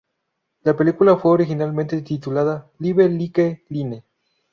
La 0.63 0.75
película 0.75 1.15
fue 1.15 1.29
originalmente 1.33 2.01
titulada 2.01 2.71
"Live 2.79 3.07
Like 3.07 3.65
Line". 3.69 4.03